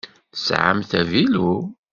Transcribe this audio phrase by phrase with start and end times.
[0.33, 1.51] Tesɛamt avilu?